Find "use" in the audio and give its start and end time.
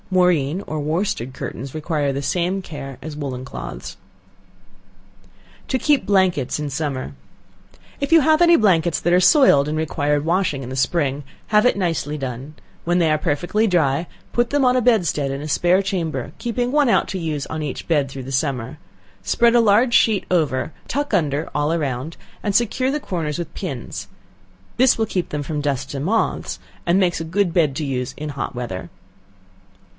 17.19-17.45, 27.85-28.13